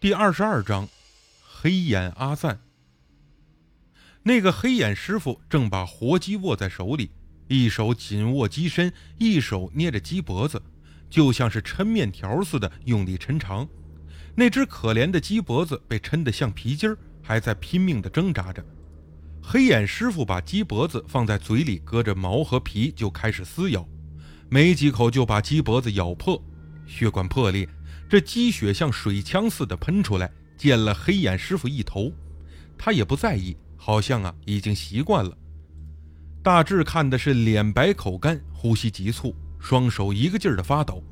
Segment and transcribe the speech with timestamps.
[0.00, 0.88] 第二十二章，
[1.42, 2.60] 黑眼阿赞。
[4.22, 7.10] 那个黑眼师傅正把活鸡握在手里，
[7.48, 10.62] 一手紧握鸡身，一手捏着鸡脖子，
[11.10, 13.68] 就像是抻面条似的用力抻长。
[14.36, 18.64] 那只可怜的鸡脖子被抻得像皮筋儿，还在拼命地挣扎着。
[19.42, 23.84] 黑眼师傅把鸡脖子放在嘴里，隔着毛和皮就开始撕咬，
[24.48, 26.40] 没几口就把鸡脖子咬破，
[26.86, 27.68] 血管破裂。
[28.08, 32.10] 这积雪像水枪似的喷出来，溅了黑眼师傅一头。
[32.78, 35.36] 他也不在意，好像啊已经习惯了。
[36.42, 41.02] 大志看的是脸白口干，呼吸急促，双手一个劲儿的发抖。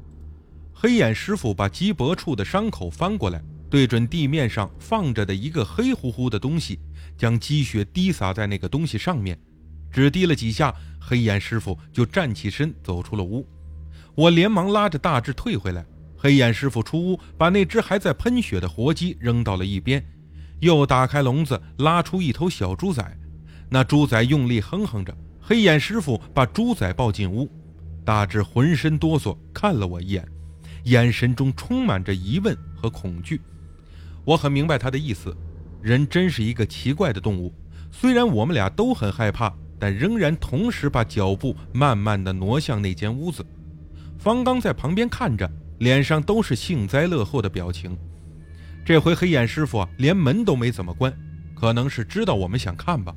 [0.72, 6.78] 黑眼师傅把鸡脖处的伤口翻过来，对准地面上放着的一个黑乎乎的东西，
[7.18, 9.38] 将积雪滴洒在那个东西上面。
[9.90, 13.46] 只滴了几下，黑眼师傅就站起身走出了屋。
[14.14, 15.84] 我连忙拉着大志退回来。
[16.16, 20.04] 黑眼师傅出屋，把那只还在喷血的活鸡扔到了一边，
[20.60, 23.18] 又打开笼子，拉出一头小猪仔。
[23.68, 25.16] 那猪仔用力哼哼着。
[25.40, 27.48] 黑眼师傅把猪仔抱进屋，
[28.04, 30.26] 大志浑身哆嗦，看了我一眼，
[30.84, 33.40] 眼神中充满着疑问和恐惧。
[34.24, 35.36] 我很明白他的意思，
[35.80, 37.54] 人真是一个奇怪的动物。
[37.92, 43.46] 虽然我们俩都很害怕，但仍然同时把脚步慢慢地挪向那间屋子。
[44.18, 45.48] 方刚在旁边看着。
[45.78, 47.96] 脸上都是幸灾乐祸的表情。
[48.84, 51.12] 这回黑眼师傅，连门都没怎么关，
[51.54, 53.14] 可能是知道我们想看吧。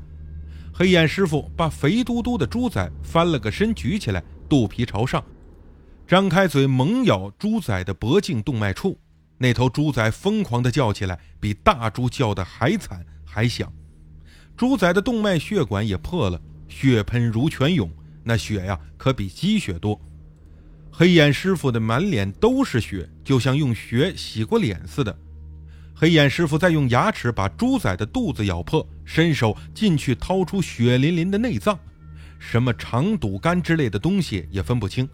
[0.74, 5.24] 黑眼师傅把肥嘟嘟的猪仔翻了个身，举起来，肚皮朝上，
[6.08, 9.00] 张开嘴猛咬猪仔的脖颈动脉处。
[9.38, 13.72] 那头猪仔疯狂地叫起来，比大猪叫的还惨还响。
[14.58, 17.90] 猪仔的动脉血管也破了，血喷如泉涌，
[18.24, 20.00] 那血呀，可比鸡血多。
[21.00, 25.18] 黑眼师傅的满脸都是血，就像用血洗过脸似的。
[25.96, 31.80] 黑眼师傅再用牙齿把猪仔的肚子咬破，伸手进去掏出血淋淋的内脏，
[32.38, 35.08] 什么肠、肚、肝之类的东西也分不清。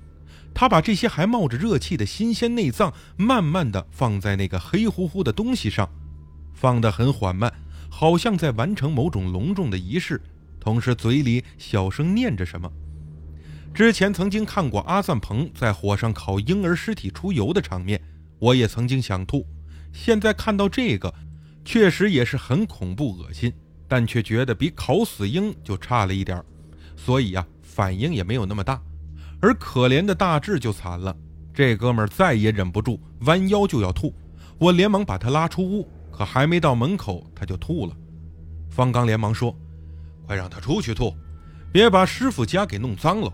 [0.56, 5.88] 他把这些还冒着热气的新鲜内脏慢慢的放在那个黑乎乎的东西上，
[6.56, 7.54] 放得很缓慢，
[7.92, 10.20] 好像在完成某种隆重的仪式，
[10.60, 12.72] 同时嘴里小声念着什么。
[13.76, 18.02] 之前曾经看过阿赞鹏在火上烤婴儿尸体出油的场面，
[18.40, 19.46] 我也曾经想吐。
[19.92, 21.14] 现在看到这个，
[21.66, 23.52] 确实也是很恐怖恶心，
[23.86, 26.46] 但却觉得比烤死婴就差了一点儿
[26.96, 28.82] 所以呀，反应也没有那么大。
[29.42, 31.14] 而可怜的大志就惨了，
[31.54, 34.14] 这哥们儿再也忍不住，弯腰就要吐。
[34.58, 37.94] 我连忙把他拉出屋，可还没到门口，他就吐了。
[38.70, 39.54] 方刚连忙说
[40.26, 41.14] ：“快让他出去吐，
[41.74, 43.30] 别把师傅家给弄脏了。”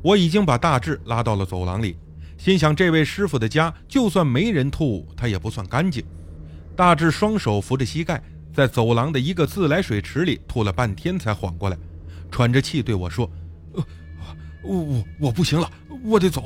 [0.00, 1.96] 我已经把大志拉到了走廊里，
[2.36, 6.04] 心想这位师傅的家就算没人吐，他也不算干净。
[6.76, 8.22] 大志双手扶着膝盖，
[8.54, 11.76] 在走廊的一个自来水池里吐了半天才缓过来，
[12.30, 13.28] 喘着气对我说
[13.74, 13.84] ：“呃，
[14.62, 15.68] 我我我不行了，
[16.04, 16.44] 我得走，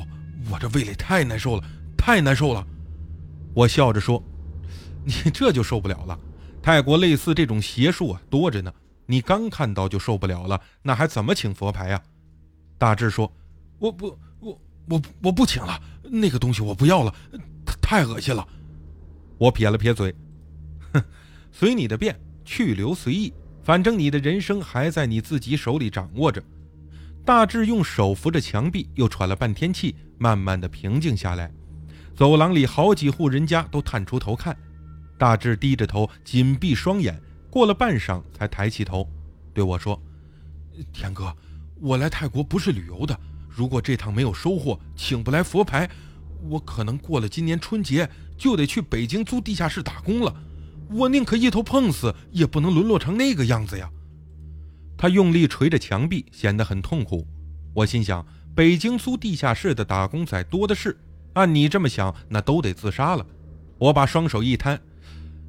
[0.49, 1.63] 我这胃里太难受了，
[1.95, 2.65] 太难受了。”
[3.53, 4.21] 我笑着说
[5.05, 6.19] ：“你这就受不了了？
[6.59, 8.73] 泰国类似这种邪术啊多着呢，
[9.05, 12.01] 你刚看到就受不了了，那还怎么请佛牌呀？”
[12.79, 13.31] 大志说。
[13.83, 17.13] 我不，我我我不请了，那个东西我不要了，
[17.81, 18.47] 太恶心了。
[19.37, 20.15] 我撇了撇嘴，
[20.93, 21.03] 哼，
[21.51, 26.41] 随你的便，去留随意，反正你的人生还在你自己手里掌握着。
[27.25, 31.51] 大志用手扶着墙壁，又喘了半天气，慢慢的平静下来。
[32.15, 34.57] 走廊里好几户人家都探出头看，
[35.17, 39.05] 大志低着头，紧闭双眼，过了半晌才抬起头，
[39.53, 40.01] 对我说
[40.93, 41.35] ：“天哥，
[41.81, 43.19] 我来泰国不是旅游的。”
[43.55, 45.87] 如果这趟没有收获，请不来佛牌，
[46.49, 50.35] 我可能过了今年春节就得去北京租地下室打工了。
[50.89, 53.89] 我宁可一头碰死，也不能沦落成那个样子呀！
[54.97, 57.27] 他用力捶着墙壁，显得很痛苦。
[57.73, 58.25] 我心想，
[58.55, 60.97] 北京租地下室的打工仔多的是，
[61.33, 63.25] 按你这么想，那都得自杀了。
[63.77, 64.81] 我把双手一摊，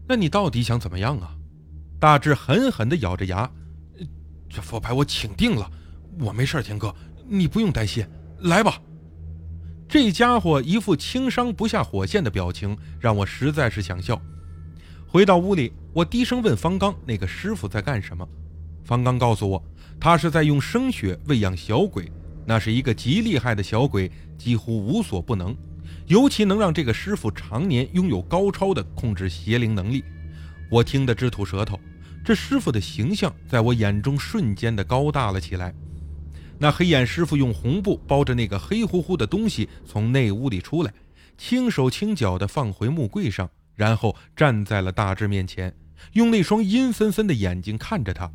[0.07, 1.35] 那你到底想怎么样啊？
[1.99, 3.50] 大志狠狠地咬着牙，
[4.49, 5.71] 这佛牌我请定了，
[6.21, 6.95] 我没事，天哥。
[7.29, 8.06] 你不用担心，
[8.41, 8.81] 来吧。
[9.88, 14.21] 这家伙一副轻伤不下火线的表情，让我实在是想笑。
[15.06, 18.29] 回到屋里，我低声问方刚：“那个师傅在干什么？”
[18.85, 19.62] 方刚告诉我，
[20.00, 22.11] 他是在用生血喂养小鬼。
[22.47, 25.56] 那是一个极厉害的小鬼，几乎无所不能，
[26.09, 30.05] 尤其能让这个师傅常年拥有高超的控制邪灵能力。
[30.71, 31.79] 我听得直吐舌头。
[32.25, 35.75] 这师傅的形象在我眼中瞬间的高大了起来。
[36.59, 40.93] 那黑眼师傅用红布包着那个黑乎乎的东西从内屋里出来，
[41.37, 45.75] 轻手轻脚地放回木柜上，然后站在了大志面前，
[46.12, 48.31] 用那双阴森森的眼睛看着他。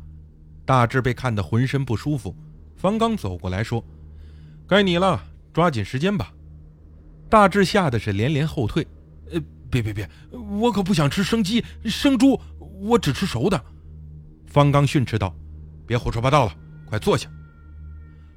[0.66, 2.36] 大志被看得浑身不舒服。
[2.76, 3.84] 方刚走过来说
[4.68, 6.32] ：“该你了，抓紧时间吧。”
[7.28, 8.86] 大志吓得是连连后退。
[9.32, 9.40] “呃，
[9.70, 10.08] 别别别，
[10.60, 12.40] 我可不想吃生鸡、生猪，
[12.80, 13.60] 我只吃熟的。”
[14.46, 15.34] 方刚训斥道
[15.86, 16.54] ：“别胡说八道了，
[16.86, 17.28] 快坐下。”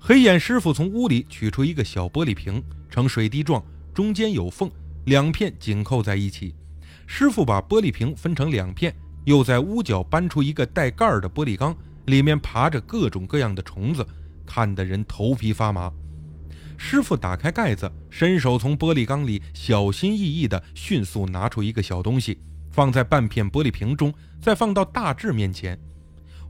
[0.06, 3.64] 黑眼师傅从屋里取出一个小玻璃瓶，呈水滴状，
[3.94, 4.70] 中间有缝，
[5.06, 6.54] 两片紧扣在一起。
[7.08, 11.74] 师傅把玻璃瓶分成两片，又在屋角搬出一个带盖儿的玻璃缸，
[12.08, 14.06] 里面爬着各种各样的虫子，
[14.46, 15.90] 看得人头皮发麻。
[16.78, 22.38] 师傅打开盖子，伸手从玻璃缸里小心翼翼地迅速拿出一个小东西，
[22.72, 25.80] 放在半片玻璃瓶中，再放到大志面前。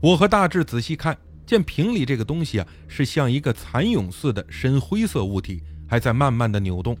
[0.00, 1.16] 我和大志仔细看。
[1.46, 6.96] 见瓶里这个东西啊，是像一个蚕蛹似的深灰色物体，还在慢慢的扭动。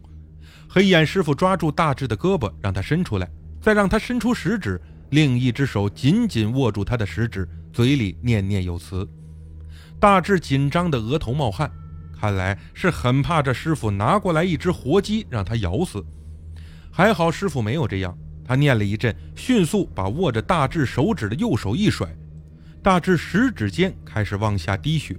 [0.68, 3.30] 黑眼师傅抓住大志的胳膊，让他伸出来，
[3.60, 4.80] 再让他伸出食指，
[5.10, 9.08] 另一只手紧紧握住他的食指，嘴里念念有词。
[10.00, 11.70] 大志紧张的额头冒汗，
[12.20, 16.04] 看来是很怕这师傅拿过来一只活鸡让他咬死。
[16.90, 22.08] 还好师傅没有这样，他念了一阵，迅速把握着大志手指的右手一甩。
[22.84, 25.16] 大志食指间开始往下滴血，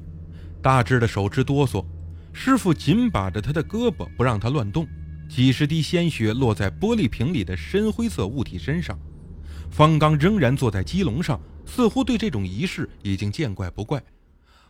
[0.62, 1.84] 大志的手直哆嗦。
[2.32, 4.88] 师傅紧把着他的胳膊，不让他乱动。
[5.28, 8.96] 几十滴鲜血落在玻璃瓶里的深灰色物体身上。
[9.72, 14.00] 方刚仍然坐在鸡笼上，似乎对这种仪式已经见怪不怪。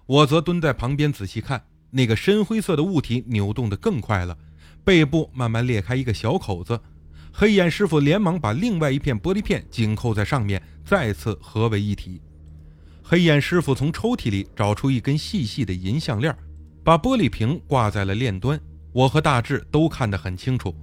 [0.05, 4.37] 我则蹲在旁边仔细看，那个深灰色的物体扭动得更快了，
[4.85, 6.79] 背部慢慢裂开一个小口子。
[7.33, 12.21] 黑眼师傅连忙把另外一片玻璃片紧扣在上面，再次合为一体。
[13.07, 16.35] 黑眼师傅从抽屉里找出一根细细的银项链，
[16.83, 18.59] 把玻璃瓶挂在了链端。
[18.91, 20.75] 我和大志都看得很清楚，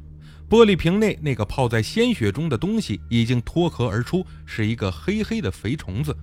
[0.49, 6.17] 玻璃瓶内那个泡在鲜血中的东西已经脱壳而出，是一个黑黑的肥虫子，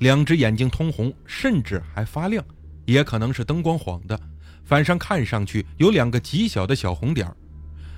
[0.00, 2.44] 两只眼睛通红，甚至还发亮，
[2.84, 4.20] 也可能是灯光晃的，
[4.66, 7.34] 反上看上去有两个极小的小红点儿。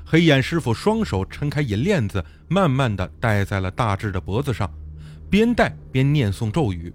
[0.04, 4.72] 黑眼师傅双手撑开银链子，慢慢的戴在了大志的脖子上，
[5.28, 6.94] 边戴边念诵咒语。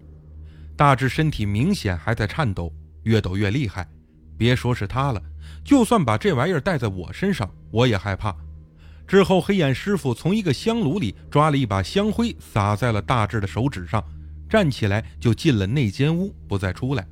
[0.76, 2.72] 大志身体明显还在颤抖，
[3.04, 3.88] 越抖越厉害。
[4.38, 5.22] 别说是他了，
[5.64, 8.36] 就算把这玩意儿戴在我身上，我也害怕。
[9.08, 14.04] 之后，黑眼师傅从一个香炉里抓了一把香灰，撒在了大志的手指上，
[14.50, 17.08] 站起来就进了那间屋，不再出来。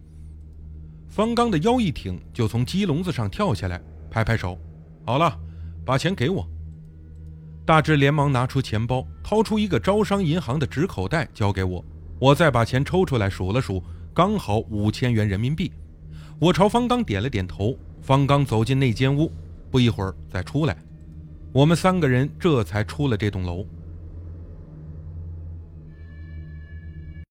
[1.08, 3.80] 方刚的腰一挺，就从鸡笼子上跳下来，
[4.10, 4.60] 拍拍手
[5.06, 5.40] ：“好了，
[5.86, 6.46] 把钱给我。”
[7.66, 11.86] 大志连忙拿出钱包，掏出一个招商银行的纸口袋，交给我。
[12.24, 13.84] 我再把钱抽出来数了数，
[14.14, 15.70] 刚好五千元人民币。
[16.40, 17.78] 我朝方刚点了点头。
[18.02, 19.30] 方刚走进那间屋，
[19.70, 20.78] 不一会儿再出来。
[21.52, 23.66] 我们三个人这才出了这栋楼。